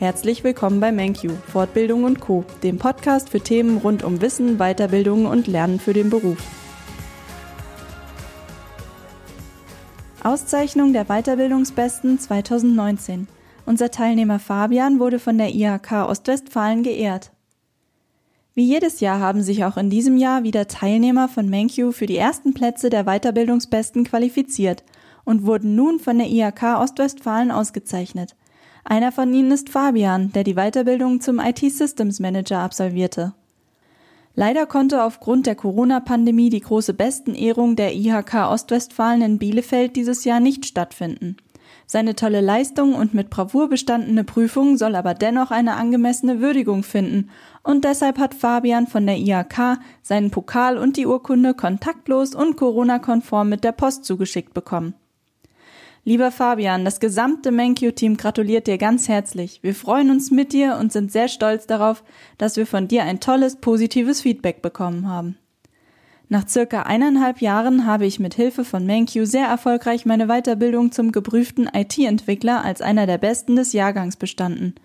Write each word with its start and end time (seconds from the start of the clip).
Herzlich 0.00 0.44
willkommen 0.44 0.80
bei 0.80 0.92
MenQ, 0.92 1.30
Fortbildung 1.52 2.04
und 2.04 2.20
Co., 2.20 2.42
dem 2.62 2.78
Podcast 2.78 3.28
für 3.28 3.40
Themen 3.40 3.76
rund 3.76 4.02
um 4.02 4.22
Wissen, 4.22 4.56
Weiterbildung 4.56 5.26
und 5.26 5.46
Lernen 5.46 5.78
für 5.78 5.92
den 5.92 6.08
Beruf. 6.08 6.38
Auszeichnung 10.24 10.94
der 10.94 11.04
Weiterbildungsbesten 11.04 12.18
2019. 12.18 13.28
Unser 13.66 13.90
Teilnehmer 13.90 14.38
Fabian 14.38 15.00
wurde 15.00 15.18
von 15.18 15.36
der 15.36 15.54
IHK 15.54 16.08
Ostwestfalen 16.08 16.82
geehrt. 16.82 17.30
Wie 18.54 18.64
jedes 18.64 19.00
Jahr 19.00 19.20
haben 19.20 19.42
sich 19.42 19.66
auch 19.66 19.76
in 19.76 19.90
diesem 19.90 20.16
Jahr 20.16 20.44
wieder 20.44 20.66
Teilnehmer 20.66 21.28
von 21.28 21.50
MenQ 21.50 21.92
für 21.92 22.06
die 22.06 22.16
ersten 22.16 22.54
Plätze 22.54 22.88
der 22.88 23.04
Weiterbildungsbesten 23.04 24.04
qualifiziert 24.04 24.82
und 25.26 25.44
wurden 25.44 25.74
nun 25.74 25.98
von 25.98 26.16
der 26.16 26.28
IHK 26.28 26.78
Ostwestfalen 26.78 27.50
ausgezeichnet. 27.50 28.34
Einer 28.84 29.12
von 29.12 29.32
ihnen 29.32 29.52
ist 29.52 29.68
Fabian, 29.68 30.32
der 30.32 30.44
die 30.44 30.54
Weiterbildung 30.54 31.20
zum 31.20 31.38
IT 31.38 31.58
Systems 31.58 32.20
Manager 32.20 32.58
absolvierte. 32.58 33.34
Leider 34.34 34.66
konnte 34.66 35.02
aufgrund 35.02 35.46
der 35.46 35.54
Corona-Pandemie 35.54 36.50
die 36.50 36.60
große 36.60 36.94
Bestenehrung 36.94 37.76
der 37.76 37.94
IHK 37.94 38.48
Ostwestfalen 38.48 39.22
in 39.22 39.38
Bielefeld 39.38 39.96
dieses 39.96 40.24
Jahr 40.24 40.40
nicht 40.40 40.66
stattfinden. 40.66 41.36
Seine 41.86 42.14
tolle 42.14 42.40
Leistung 42.40 42.94
und 42.94 43.14
mit 43.14 43.30
Bravour 43.30 43.68
bestandene 43.68 44.22
Prüfung 44.22 44.76
soll 44.76 44.94
aber 44.94 45.14
dennoch 45.14 45.50
eine 45.50 45.74
angemessene 45.74 46.40
Würdigung 46.40 46.84
finden 46.84 47.30
und 47.64 47.84
deshalb 47.84 48.18
hat 48.18 48.34
Fabian 48.34 48.86
von 48.86 49.06
der 49.06 49.18
IHK 49.18 49.78
seinen 50.00 50.30
Pokal 50.30 50.78
und 50.78 50.96
die 50.96 51.06
Urkunde 51.06 51.52
kontaktlos 51.52 52.34
und 52.34 52.56
Corona-konform 52.56 53.48
mit 53.48 53.64
der 53.64 53.72
Post 53.72 54.04
zugeschickt 54.04 54.54
bekommen. 54.54 54.94
Lieber 56.04 56.30
Fabian, 56.30 56.84
das 56.84 56.98
gesamte 56.98 57.50
MenQ-Team 57.50 58.16
gratuliert 58.16 58.66
dir 58.66 58.78
ganz 58.78 59.08
herzlich. 59.08 59.62
Wir 59.62 59.74
freuen 59.74 60.10
uns 60.10 60.30
mit 60.30 60.52
dir 60.52 60.78
und 60.80 60.92
sind 60.92 61.12
sehr 61.12 61.28
stolz 61.28 61.66
darauf, 61.66 62.02
dass 62.38 62.56
wir 62.56 62.66
von 62.66 62.88
dir 62.88 63.04
ein 63.04 63.20
tolles, 63.20 63.56
positives 63.56 64.22
Feedback 64.22 64.62
bekommen 64.62 65.08
haben. 65.08 65.36
Nach 66.32 66.48
circa 66.48 66.82
eineinhalb 66.82 67.42
Jahren 67.42 67.86
habe 67.86 68.06
ich 68.06 68.20
mit 68.20 68.34
Hilfe 68.34 68.64
von 68.64 68.86
MenQ 68.86 69.26
sehr 69.26 69.46
erfolgreich 69.46 70.06
meine 70.06 70.28
Weiterbildung 70.28 70.92
zum 70.92 71.12
geprüften 71.12 71.68
IT-Entwickler 71.72 72.64
als 72.64 72.80
einer 72.80 73.06
der 73.06 73.18
besten 73.18 73.56
des 73.56 73.72
Jahrgangs 73.72 74.16
bestanden. 74.16 74.76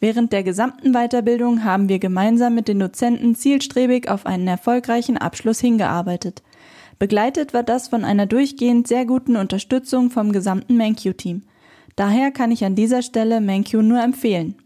Während 0.00 0.32
der 0.32 0.42
gesamten 0.42 0.92
Weiterbildung 0.92 1.64
haben 1.64 1.88
wir 1.88 1.98
gemeinsam 1.98 2.54
mit 2.54 2.66
den 2.66 2.80
Dozenten 2.80 3.34
zielstrebig 3.34 4.08
auf 4.08 4.26
einen 4.26 4.48
erfolgreichen 4.48 5.16
Abschluss 5.16 5.60
hingearbeitet. 5.60 6.42
Begleitet 6.98 7.52
wird 7.52 7.68
das 7.68 7.88
von 7.88 8.04
einer 8.04 8.26
durchgehend 8.26 8.88
sehr 8.88 9.04
guten 9.04 9.36
Unterstützung 9.36 10.10
vom 10.10 10.32
gesamten 10.32 10.76
MenQ-Team. 10.76 11.42
Daher 11.94 12.30
kann 12.30 12.50
ich 12.50 12.64
an 12.64 12.74
dieser 12.74 13.02
Stelle 13.02 13.40
MenQ 13.40 13.74
nur 13.74 14.02
empfehlen. 14.02 14.56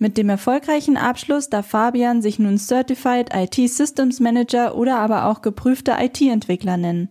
Mit 0.00 0.16
dem 0.16 0.28
erfolgreichen 0.28 0.96
Abschluss 0.96 1.50
darf 1.50 1.66
Fabian 1.66 2.22
sich 2.22 2.38
nun 2.38 2.58
Certified 2.58 3.30
IT 3.34 3.56
Systems 3.68 4.20
Manager 4.20 4.76
oder 4.76 4.98
aber 4.98 5.26
auch 5.26 5.42
geprüfter 5.42 5.96
IT-Entwickler 6.00 6.76
nennen. 6.76 7.08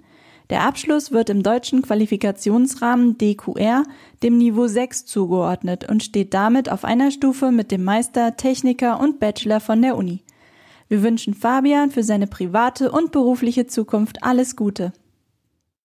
Der 0.50 0.66
Abschluss 0.66 1.11
wird 1.11 1.30
im 1.30 1.44
deutschen 1.44 1.81
Qualifikationsrahmen 1.81 3.17
DQR 3.17 3.83
dem 4.23 4.38
Niveau 4.38 4.67
6 4.67 5.05
zugeordnet 5.05 5.89
und 5.89 6.03
steht 6.03 6.33
damit 6.33 6.72
auf 6.72 6.86
einer 6.86 7.11
Stufe 7.11 7.52
mit 7.52 7.72
dem 7.72 7.83
Meister, 7.83 8.38
Techniker 8.38 9.02
und 9.02 9.20
Bachelor 9.20 9.59
von 9.59 9.81
der 9.81 9.98
Uni. 9.98 10.22
Wir 10.89 11.03
wünschen 11.03 11.33
Fabian 11.33 11.91
für 11.91 12.03
seine 12.03 12.27
private 12.27 12.91
und 12.91 13.11
berufliche 13.11 13.67
Zukunft 13.67 14.23
alles 14.23 14.55
Gute. 14.55 14.93